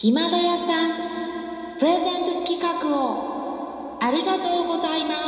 [0.00, 5.18] ヒマラヤさんプレゼント企画をありがとうございます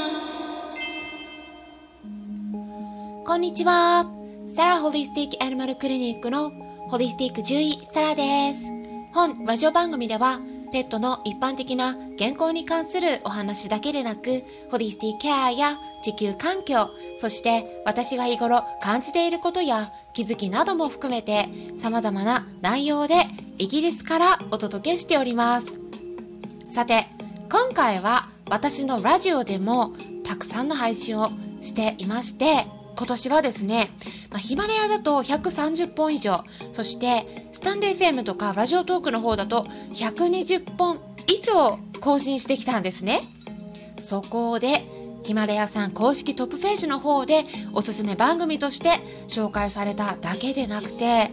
[3.27, 4.07] こんにちは。
[4.47, 6.53] サラホリスティックアニマルクリニックの
[6.89, 8.71] ホリスティック獣医サラです。
[9.13, 10.39] 本ラジオ番組では
[10.71, 23.15] ペットの一般的な健康に関するお話だけでなく、ホリスティケアや地球環境、そして私が日頃感じていることや気づきなども含めて様々な内容で
[23.59, 25.67] イギリスからお届けしております。
[26.67, 27.07] さて、
[27.51, 29.93] 今回は私のラジオでも
[30.25, 31.31] たくさんの配信を
[31.61, 32.67] していまして、
[33.01, 33.89] 今年はですね、
[34.29, 39.63] まあ、ヒマラヤだと130本以上、そしてスタンデー FM とかラジオトークの方だと
[39.95, 43.21] 120本以上更新してきたんですね。
[43.99, 44.85] そこで、
[45.23, 48.91] ヒマラヤさん公式トップページの方でおすすめ番組として
[49.29, 51.31] 紹介されただけでなくて、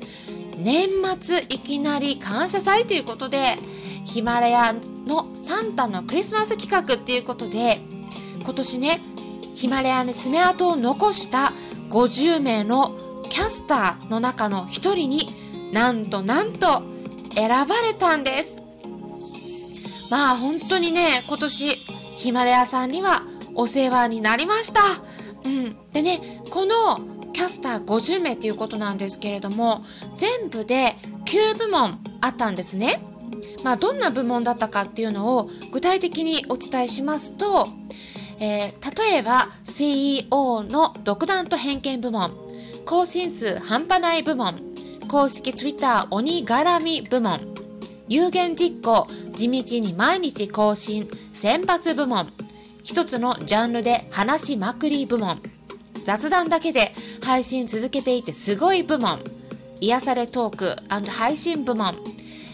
[0.58, 0.88] 年
[1.20, 3.58] 末いきなり感謝祭ということで、
[4.06, 4.74] ヒマラヤ
[5.06, 7.82] のサンタのクリスマス企画っていうことで、
[8.42, 9.02] 今年ね、
[9.58, 11.52] ヒマラヤに爪痕を残した
[11.90, 15.30] 50名のキャスターの中の一人に
[15.74, 16.84] なんとなんと
[17.36, 18.62] 選ばれたんです。
[20.10, 21.68] まあ本当にね、今年
[22.16, 23.24] ヒマラヤさんには
[23.56, 24.82] お世話になりました。
[25.44, 25.76] うん。
[25.92, 29.84] でね、このキャスター50名ということなんですけれども、
[30.16, 33.02] 全部で9部門あったんですね。
[33.64, 37.68] まあどんな部門だったかっていうのを具体的にお伝えしますと、
[38.40, 42.32] えー例えば CEO の独断と偏見部門、
[42.86, 44.60] 更新数半端ない部門、
[45.08, 47.40] 公式 Twitter 鬼絡み部門、
[48.10, 52.28] 有言実行、地道に毎日更新、選抜部門、
[52.84, 55.40] 一つのジャンルで話しまくり部門、
[56.04, 59.20] 雑談だけで配信続けていてすごい部門、
[59.80, 60.76] 癒されトーク
[61.12, 61.96] 配信部門、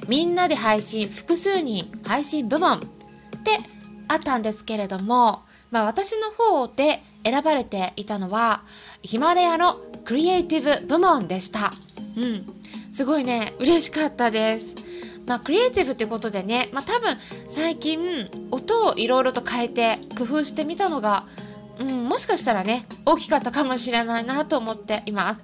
[0.08, 2.88] みんなで配信複数人配信部門って
[4.10, 5.42] あったんですけれども、
[5.74, 8.62] まあ私の方で選ばれていたのは、
[9.02, 9.74] ヒマラヤの
[10.06, 11.74] クリエイティブ部門でした。
[12.16, 12.46] うん。
[12.94, 14.76] すごいね、嬉しかったです。
[15.26, 17.18] まあ、クリエイティブってことでね、まあ多分
[17.48, 18.00] 最近
[18.52, 21.26] 音をいろいろと変えて工夫してみたのが、
[21.80, 25.42] うん、もしかしたらね、大きかったかもしれないなと思っています。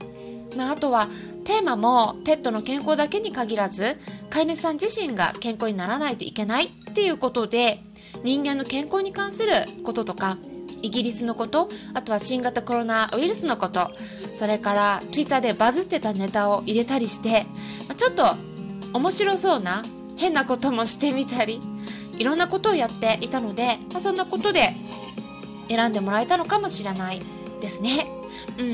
[0.56, 1.10] まああとは
[1.44, 3.98] テーマもペットの健康だけに限らず、
[4.30, 7.80] 飼い主さん自身が健康にならないといけないっていうことで、
[8.24, 9.52] 人間の健康に関する
[9.84, 10.38] こととか、
[10.82, 13.92] イギリスのこと、あとは新型コロナウイルスのこと、
[14.34, 17.46] それから Twitter でバズってたネタを入れたりして、
[17.98, 18.36] ちょっと
[18.94, 19.84] 面白そうな
[20.18, 21.62] 変なこともしてみたり、
[22.18, 24.74] いろんなことをやっていたので、まあ、そんなことで
[25.70, 27.22] 選んでもらえたのかもしれない
[27.62, 28.06] ですね。
[28.58, 28.74] うん。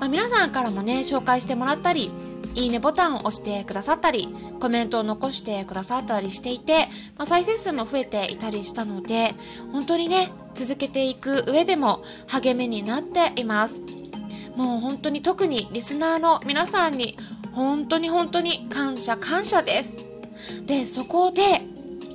[0.00, 2.10] まあ、皆さんからもね、紹介してもらったり、
[2.54, 4.28] いいねボタンを押してくださったり、
[4.60, 6.86] コメントを残してくださったりしていて、
[7.18, 9.34] まあ、再生数も増えていたりしたので、
[9.72, 13.82] 本当にね、続けていく上でも励みになっています。
[14.56, 17.18] もう本当に特にリスナーの皆さんに
[17.52, 19.96] 本当に本当に感謝感謝です。
[20.66, 21.42] で、そこで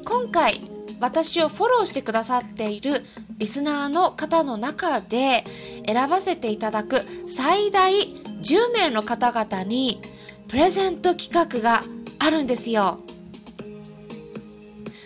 [0.06, 0.62] 今回
[1.02, 3.04] 私をフォローしてくださっている
[3.38, 5.46] リスナーの方の中で
[5.86, 10.02] 選ばせていただく最大10名の方々に
[10.50, 11.84] プレゼント企画が
[12.18, 13.00] あるんですよ。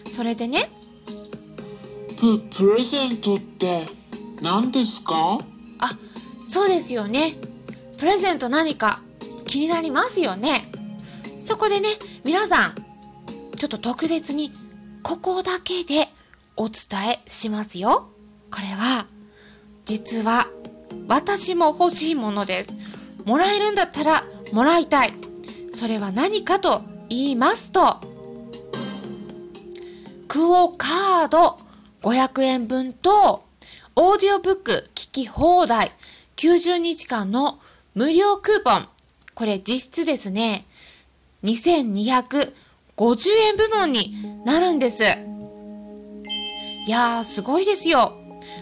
[0.10, 0.70] それでね、
[2.20, 3.88] ププレゼントって
[4.42, 5.40] 何ですか？
[5.80, 5.92] あ、
[6.48, 7.36] そうですよね。
[7.98, 9.02] プレゼント何か
[9.46, 10.72] 気になりますよね。
[11.42, 11.90] そこでね、
[12.24, 12.76] 皆さん、
[13.58, 14.52] ちょっと特別に
[15.04, 16.08] ここだけで
[16.56, 18.10] お伝えしますよ。
[18.50, 19.08] これは、
[19.84, 20.48] 実は
[21.08, 22.70] 私も欲しいものです。
[23.26, 25.14] もらえるんだったらもらいたい。
[25.74, 28.00] それは何かと言いますと、
[30.28, 31.58] クオカード
[32.04, 33.44] 500円分と、
[33.96, 35.92] オーディオブック聞き放題
[36.38, 37.60] 90日間の
[37.96, 38.88] 無料クーポン。
[39.36, 40.66] これ実質ですね、
[41.44, 42.52] 2250
[43.48, 45.04] 円部門になるんです。
[45.04, 48.14] いやー、すごいですよ。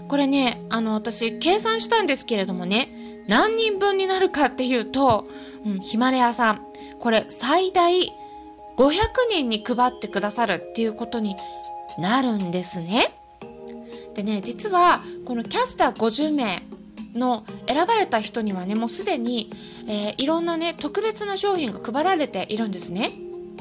[0.08, 5.28] これね、あの、私、計算したんですけれどもね、何人分になるかっていうと、
[5.66, 6.71] うん、ヒマラヤさん、
[7.02, 7.92] これ最大
[8.78, 8.92] 500
[9.30, 11.36] 人に配ってくださるっていうことに
[11.98, 13.14] なるんですね。
[14.14, 16.62] でね、実は、このキャスター50名
[17.14, 19.52] の選ばれた人にはね、もうすでに、
[19.88, 23.12] えーいろんなね、特別な商品が配られているんですね。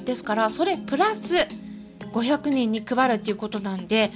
[0.05, 1.35] ですから、それプラス
[2.13, 4.11] 500人に配るっていうことなんで、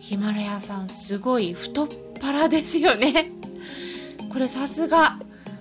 [0.00, 1.88] ヒマラヤさんすごい太っ
[2.20, 3.32] 腹ですよね。
[4.32, 5.18] これさすが、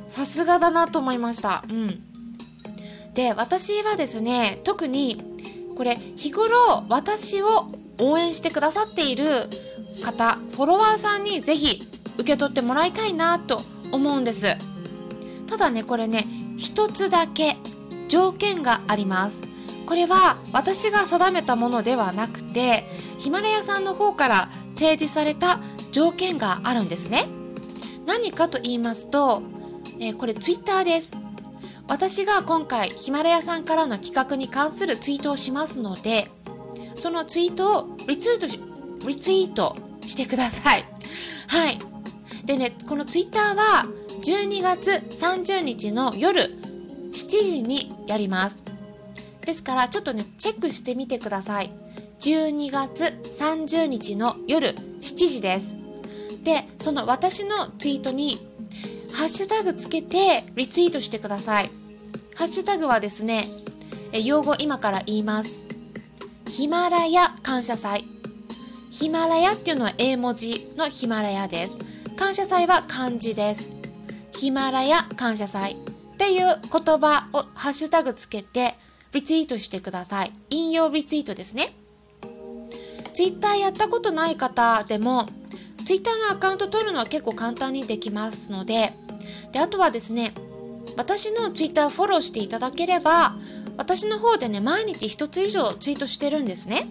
[0.07, 1.63] さすがだなと思いました。
[1.69, 2.10] うん。
[3.13, 5.23] で、私はですね、特に、
[5.75, 9.49] これ日頃私を応援してくださっている
[10.03, 11.81] 方フォロワーさんにぜひ
[12.17, 13.61] 受け取ってもらいたいなと
[13.91, 14.45] 思うんです。
[15.47, 16.27] ただねこれね
[16.57, 17.57] 一つだけ
[18.07, 19.43] 条件があります。
[19.87, 22.83] これは私が定めたものではなくて
[23.17, 25.59] ヒマラヤさんの方から提示された
[25.91, 27.25] 条件があるんですね。
[28.05, 29.41] 何かと言いますと、
[29.99, 31.20] えーこれツイッターです。
[31.91, 36.31] 私が今回ヒマラヤさんからの企画に関するツイートをしますので
[36.95, 38.61] そのツイートをリツイートし
[39.05, 40.85] リツイートしてください。
[41.49, 41.79] はい。
[42.45, 43.85] でねこのツイッターは
[44.23, 46.43] 12月30日の夜
[47.11, 48.63] 7時にやります。
[49.45, 51.75] ですからちょっとねチェックしてみてください。
[52.21, 53.03] 12月
[53.37, 55.75] 30日の夜7時です。
[56.45, 58.39] でその私のツイートに
[59.11, 61.80] ハッシュタグつけてリツイートしてください。
[62.35, 63.45] ハッシュタグはですね
[64.13, 65.61] え用語今から言います。
[66.47, 68.03] ヒマラヤ感謝祭。
[68.89, 71.75] ヒマラヤっていうのは英文字のヒマラヤです。
[72.17, 73.71] 感謝祭は漢字です。
[74.33, 75.73] ヒマラヤ感謝祭。
[75.73, 78.75] っていう言葉をハッシュタグつけて
[79.13, 80.33] リツイートしてください。
[80.49, 81.73] 引用リツイートですね。
[83.13, 85.27] ツイッターやったことない方でも
[85.85, 88.93] ツイッターのアカウント取るのは結構簡単にできますので
[89.51, 90.33] であとはですね
[90.97, 93.35] 私のツイッターフォローしていただければ
[93.77, 96.87] 私の方でね毎日1つ以上ツイートしてるんですね。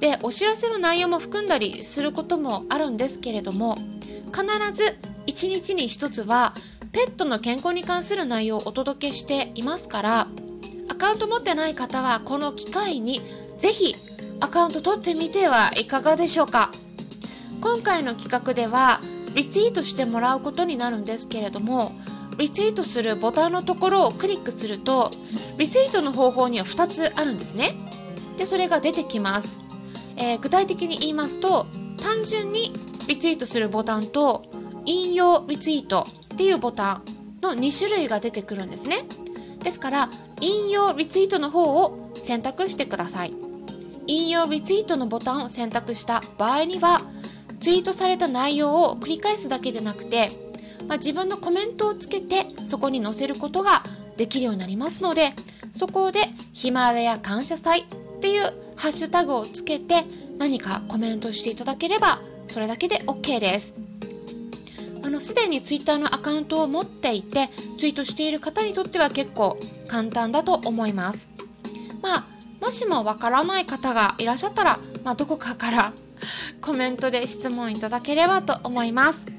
[0.00, 3.78] でお知らせの内容も含んだりすることもあるんですけれども
[4.26, 4.96] 必ず
[5.26, 6.54] 1日に1つは
[6.92, 10.28] ペットの健康に関する内容をお届けしていますから
[10.88, 13.22] アカウント持ってない方はこの機会に
[13.58, 13.96] ぜひ
[14.40, 16.70] アカウント取ってみてはいかがでしょうか。
[17.60, 19.00] 今回の企画では
[19.34, 21.90] リツイートしてもらうことになるんですけれども
[22.38, 25.10] リツイートするボタンのところをクリックすると
[25.58, 27.74] リツイートの方法には2つあるんですね。
[28.38, 29.58] でそれが出てきます、
[30.16, 31.66] えー具体的に言いますと
[32.00, 32.72] 単純に
[33.08, 34.44] リツイートするボタンと
[34.84, 37.02] 引用リツイートっていうボタ
[37.40, 38.96] ンの2種類が出てくるんですね。
[39.62, 43.34] ですから引用リツイートの方を選択してください。
[44.06, 47.02] 引用リツイートのボタンを選択した場合には
[47.60, 50.30] ツイートされた内容を繰り返すだけでなくて、
[50.86, 53.82] まあ、自分のコメントをつけてそこに載せることが
[54.16, 55.32] できるようになりますので
[55.72, 56.20] そこで
[56.52, 57.84] ヒマラヤ感謝祭っ
[58.20, 58.42] ていう
[58.76, 60.04] ハッシュタグをつけて
[60.38, 63.74] 何かコメントしていただければそれだけで OK です。
[65.02, 67.48] あのすでにツイッターのアカウントを持っていて
[67.78, 71.28] ツイートしている方にとっては結構簡単だと思います。
[72.02, 72.24] まあ
[72.60, 75.92] もしもわからない方がいらっしゃったら、まあ、どこかから
[76.60, 79.37] コメントで質問いただければと思います。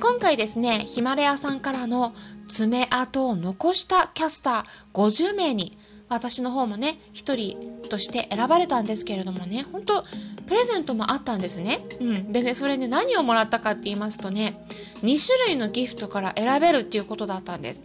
[0.00, 2.14] 今回ですねヒマラヤさんからの
[2.48, 5.76] 爪痕を残したキャスター50名に
[6.08, 10.02] 私の方もね1人として選ばれたんですけれどもね本当
[10.46, 14.64] プレゼントもあったんですね、うん、でねそれね何をもらったかって言いますとね
[15.02, 17.84] 2種類のギフトから選べるっていうことだったんです、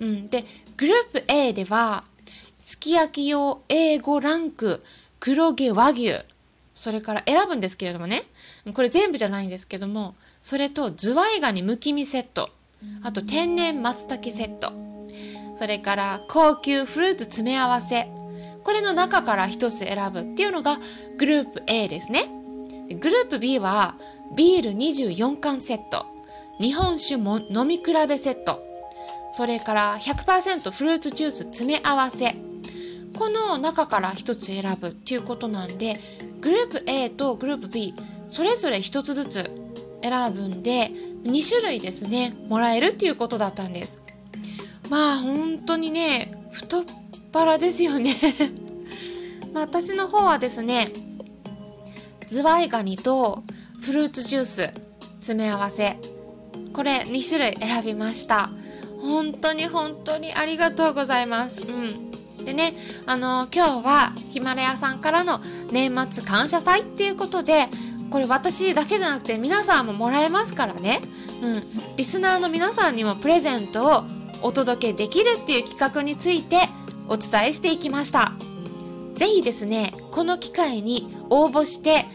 [0.00, 0.44] うん、で
[0.76, 2.04] グループ A では
[2.58, 4.82] すき焼き用 A5 ランク
[5.18, 6.12] 黒毛和牛
[6.74, 8.22] それから選ぶんですけれどもね。
[8.72, 12.50] これ全部じゃないんですけどもそれとズワイガニむき身セット。
[13.02, 14.74] あと天然松茸セット。
[15.54, 18.10] それから高級フルーツ詰め合わせ。
[18.62, 20.76] これの中から一つ選ぶっていうのが
[21.16, 22.28] グループ A ですね。
[22.88, 23.94] でグループ B は
[24.36, 26.04] ビール24缶セット。
[26.60, 28.62] 日本酒も飲み比べセット。
[29.32, 32.36] それから100%フルーツジュース詰め合わせ。
[33.18, 35.98] この中から一つ選ぶっていうことなんで
[36.42, 37.94] グループ A とグループ B
[38.28, 39.63] それぞれ一つずつ
[40.04, 40.90] 選ぶんで
[41.24, 44.02] 2種類ですねもらえるっていうことだったんです。
[44.90, 46.84] まあ本当にね太っ
[47.32, 48.14] 腹ですよね。
[49.54, 50.92] まあ私の方はですね
[52.28, 53.42] ズワイガニと
[53.80, 54.74] フルーツジュース
[55.16, 55.96] 詰め合わせ。
[56.74, 58.50] これ2種類選びました。
[59.00, 61.62] 本当に本当にありがとうございます。
[61.62, 62.44] うん。
[62.44, 62.74] でね
[63.06, 65.40] あの今日はヒマラヤさんからの
[65.72, 67.68] 年末感謝祭っていうことで
[68.14, 71.00] これ私だけじゃなくて皆さんももらえますからね。
[71.42, 71.96] うん。
[71.96, 74.04] リスナーの皆さんにもプレゼントを
[74.40, 76.58] お届けできるっていう企画について
[77.08, 78.30] お伝えしていきました。
[79.16, 82.06] ぜひですねこの機会に応募して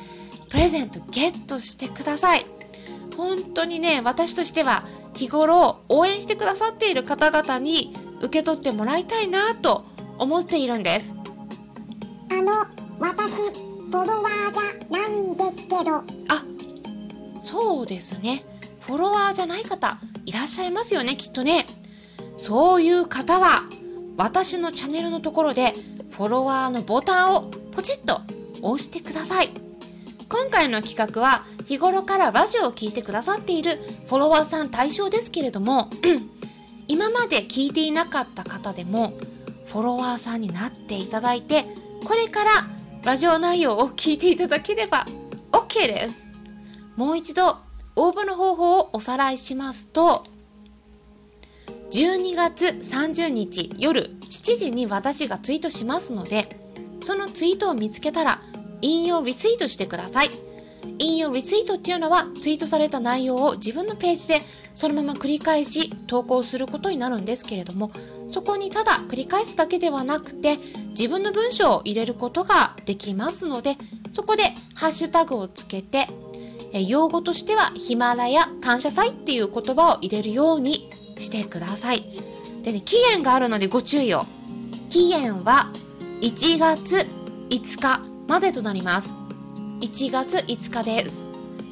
[0.48, 2.46] プレゼントゲットしてください。
[3.18, 9.84] 本当にね私としては日頃応援してくださっている方々に受け取ってもらいたいなと
[10.18, 11.14] 思っているんです。
[12.32, 12.66] あの、
[13.00, 16.04] 私、フォロワーじゃないんですけど、あ
[17.36, 18.44] そうですね。
[18.82, 21.66] フォロワーじゃない方いらっしゃいますよねきっとね。
[22.38, 23.64] そういう方は
[24.16, 25.74] 私のチャンネルのところで
[26.12, 28.22] フォロワーのボタンをポチッと
[28.62, 29.50] 押してください。
[30.30, 33.78] 今回の企画は日頃からラジオを聴いてくださっている
[34.08, 35.90] フォロワーさん対象ですけれども
[36.88, 39.14] 今まで聞いていなかった方でも
[39.66, 41.66] フォロワーさんになっていただいて
[42.06, 42.50] これから
[43.04, 45.06] ラジオ内容を聞いていただければ
[45.54, 46.26] OK です。
[46.98, 47.58] もう一度
[47.96, 50.26] 応募の方法をおさらいしますと
[51.92, 56.60] 12月30日夜7時に私がツイートしますので
[57.02, 58.42] そのツイートを見つけたら
[58.82, 60.30] 引用リツイートしてください。
[60.98, 64.42] 引用リツイートっていうのはツイートされた内容を自分のページで
[64.76, 67.92] そのまま繰り返し投稿することになるんですけれども
[68.30, 70.58] そこにただ繰り返すだけではなくて
[70.90, 73.76] 自分の文章を入れることができますので
[74.12, 74.44] そこで
[74.76, 76.08] ハッシュタグをつけて
[76.88, 82.04] 用語としてはヒマラヤ感謝祭っていう言葉を入れるようにしてください。
[82.62, 84.26] でね期限があるのでご注意を。
[84.90, 85.68] 期限は
[86.22, 87.08] 1月
[87.50, 89.10] 5日までとなります。
[89.82, 91.26] 1月5日です。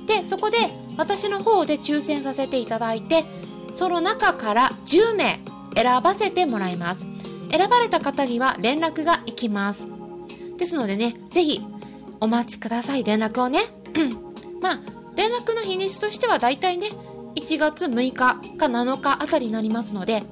[0.08, 0.58] でそこで
[0.98, 3.24] 私の方で抽選させていただいて
[3.74, 5.40] その中から10名
[5.78, 7.06] 選ばせてもらいます。
[7.52, 9.88] 選ばれた方には連絡が行きます。
[10.58, 11.62] ですのでね是非
[12.20, 13.04] お待ちください。
[13.04, 13.60] 連絡をね。
[14.60, 14.80] まあ
[15.16, 16.90] 連絡の日にちとしてはだいたいね
[17.36, 20.24] 1月6日か7日あたりになりますので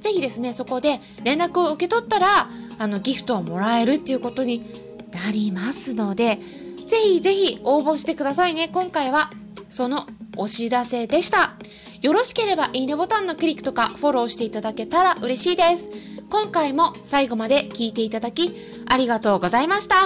[0.00, 2.48] 是非ですねそこで連絡を受け取ったら
[2.78, 4.64] あのギフトをもらえるっていうことに
[5.12, 6.38] なりますので
[6.86, 8.68] ぜひぜひ応募してくださいね。
[8.68, 9.30] 今回は
[9.68, 11.54] そのお知らせでした。
[12.02, 15.88] よろしければいいねボタンのクリックとかフォローしていただけたら嬉しいです。
[16.28, 18.50] 今回も最後まで聞いていただき
[18.86, 19.96] ありがとうございました。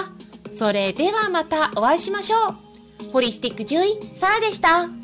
[0.53, 2.35] それではまたお会いしましょ
[3.07, 3.11] う。
[3.11, 5.00] ホリスティック獣医サラでした。